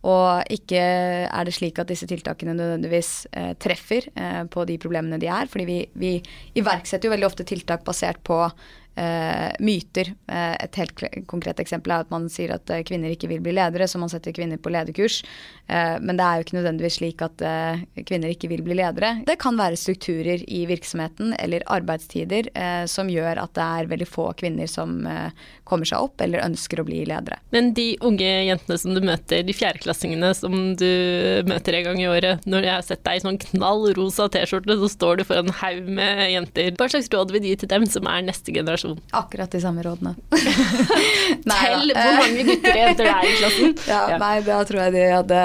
Og 0.01 0.53
ikke 0.53 0.81
er 0.81 1.45
det 1.45 1.53
slik 1.53 1.79
at 1.81 1.91
disse 1.91 2.07
tiltakene 2.09 2.55
nødvendigvis 2.57 3.27
eh, 3.37 3.53
treffer 3.61 4.07
eh, 4.15 4.45
på 4.49 4.65
de 4.69 4.79
problemene 4.81 5.21
de 5.21 5.29
er. 5.29 5.49
Fordi 5.51 5.67
vi, 5.69 5.81
vi, 6.01 6.13
iverksetter 6.57 7.09
jo 7.09 7.15
veldig 7.15 7.29
ofte 7.29 7.45
tiltak 7.49 7.85
basert 7.85 8.23
på 8.25 8.39
eh, 9.01 9.51
myter. 9.61 10.13
Eh, 10.29 10.55
et 10.65 10.79
helt 10.81 11.05
konkret 11.31 11.61
eksempel 11.63 11.95
er 11.95 12.05
at 12.05 12.13
man 12.13 12.29
sier 12.33 12.55
at 12.55 12.71
eh, 12.73 12.85
kvinner 12.87 13.13
ikke 13.15 13.31
vil 13.31 13.43
bli 13.45 13.55
ledere, 13.57 13.89
så 13.89 14.01
man 14.01 14.13
setter 14.13 14.35
kvinner 14.37 14.61
på 14.61 14.73
lederkurs. 14.73 15.21
Eh, 15.67 15.97
men 16.03 16.19
det 16.19 16.27
er 16.27 16.39
jo 16.39 16.47
ikke 16.47 16.59
nødvendigvis 16.59 16.99
slik 17.01 17.25
at 17.25 17.45
eh, 17.47 17.85
kvinner 18.09 18.33
ikke 18.33 18.51
vil 18.53 18.65
bli 18.67 18.77
ledere. 18.81 19.15
Det 19.29 19.39
kan 19.41 19.59
være 19.59 19.79
strukturer 19.81 20.45
i 20.47 20.65
virksomheten 20.71 21.35
eller 21.41 21.65
arbeidstider 21.71 22.51
som 22.91 23.09
gjør 23.11 23.39
at 23.43 23.53
det 23.57 23.65
er 23.65 23.89
veldig 23.91 24.07
få 24.09 24.27
kvinner 24.39 24.69
som 24.71 25.01
kommer 25.69 25.89
seg 25.89 26.03
opp 26.03 26.23
eller 26.23 26.43
ønsker 26.45 26.81
å 26.83 26.85
bli 26.87 27.03
ledere. 27.09 27.39
Men 27.55 27.73
de 27.77 27.95
unge 28.07 28.27
jentene 28.27 28.79
som 28.81 28.95
du 28.97 29.01
møter, 29.05 29.45
de 29.47 29.55
fjerdeklassingene 29.57 30.33
som 30.37 30.57
du 30.79 30.91
møter 31.49 31.79
en 31.79 31.87
gang 31.89 32.03
i 32.03 32.09
året, 32.11 32.47
når 32.51 32.67
jeg 32.67 32.75
har 32.75 32.87
sett 32.87 33.05
deg 33.07 33.21
i 33.21 33.25
sånn 33.25 33.41
knall 33.45 33.87
rosa 33.97 34.29
T-skjorte, 34.33 34.79
så 34.83 34.91
står 34.93 35.21
du 35.21 35.27
foran 35.29 35.51
en 35.51 35.59
haug 35.61 35.91
med 36.01 36.25
jenter. 36.35 36.73
Hva 36.79 36.91
slags 36.93 37.11
råd 37.15 37.35
vil 37.35 37.45
du 37.45 37.51
gi 37.53 37.59
til 37.63 37.73
dem 37.73 37.87
som 37.91 38.09
er 38.11 38.27
neste 38.27 38.55
generasjon? 38.55 38.90
Akkurat 39.17 39.51
de 39.53 39.61
samme 39.63 39.83
rådene. 39.85 40.15
Tell 41.45 41.93
hvor 41.95 42.17
mange 42.21 42.45
gutter 42.47 42.73
og 42.73 42.81
jenter 42.81 43.07
det 43.07 43.13
er 43.13 43.27
i 43.29 43.35
klassen. 43.39 43.77
Ja, 43.91 44.01
ja. 44.13 44.19
Nei, 44.21 44.35
da 44.47 44.61
tror 44.67 44.83
jeg 44.85 44.95
de 44.95 45.05
hadde 45.11 45.43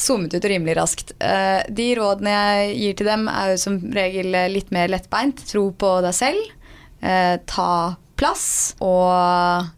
zoomet 0.00 0.34
ut 0.34 0.46
rimelig 0.50 0.76
raskt. 0.78 1.14
Eh, 1.22 1.62
de 1.70 1.88
rådene 1.98 2.34
jeg 2.34 2.76
gir 2.82 2.98
til 3.00 3.10
dem, 3.10 3.26
er 3.30 3.54
jo 3.54 3.62
som 3.62 3.78
regel 3.94 4.34
litt 4.52 4.70
mer 4.74 4.90
lettbeint. 4.92 5.42
Tro 5.50 5.68
på 5.78 5.92
deg 6.04 6.16
selv. 6.16 6.52
Eh, 7.00 7.36
ta 7.48 7.72
plass. 8.18 8.46
Og 8.84 9.68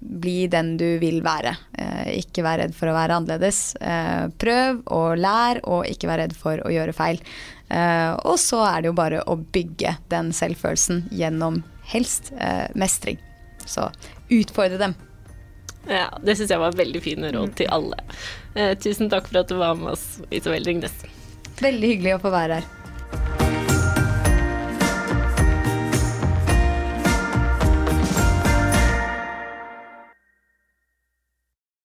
bli 0.00 0.46
den 0.48 0.74
du 0.80 0.86
vil 1.02 1.20
være. 1.24 1.52
Eh, 1.76 2.12
ikke 2.22 2.44
vær 2.46 2.62
redd 2.62 2.76
for 2.76 2.88
å 2.88 2.96
være 2.96 3.18
annerledes. 3.20 3.74
Prøv 4.40 4.84
og 4.96 5.18
lær, 5.20 5.60
og 5.68 5.88
ikke 5.90 6.08
vær 6.08 6.22
redd 6.24 6.36
for 6.38 6.62
å 6.64 6.72
gjøre 6.72 6.96
feil. 6.96 7.20
Og 7.70 8.34
så 8.42 8.64
er 8.66 8.80
det 8.82 8.88
jo 8.88 8.96
bare 8.98 9.20
å 9.30 9.36
bygge 9.38 9.92
den 10.10 10.32
selvfølelsen 10.34 11.04
gjennom 11.14 11.60
helst 11.90 12.32
mestring. 12.78 13.18
Så 13.66 13.90
utfordre 14.30 14.78
dem. 14.80 14.94
Ja, 15.88 16.18
det 16.22 16.36
syns 16.36 16.50
jeg 16.52 16.60
var 16.60 16.76
veldig 16.76 17.00
fine 17.02 17.30
råd 17.32 17.54
til 17.58 17.70
alle. 17.72 18.02
Eh, 18.54 18.74
tusen 18.78 19.08
takk 19.12 19.30
for 19.30 19.40
at 19.40 19.48
du 19.48 19.56
var 19.60 19.78
med 19.78 19.94
oss, 19.94 20.20
Isabel 20.30 20.66
Ringnes. 20.68 20.94
Veldig 21.60 21.94
hyggelig 21.94 22.18
å 22.18 22.22
få 22.26 22.32
være 22.34 22.60
her. 22.60 22.79